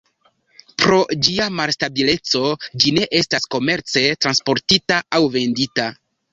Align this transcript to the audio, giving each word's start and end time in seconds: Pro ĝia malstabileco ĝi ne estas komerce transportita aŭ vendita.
Pro 0.83 1.01
ĝia 1.27 1.45
malstabileco 1.57 2.41
ĝi 2.85 2.95
ne 2.97 3.05
estas 3.21 3.47
komerce 3.57 4.05
transportita 4.27 5.01
aŭ 5.21 5.25
vendita. 5.41 5.91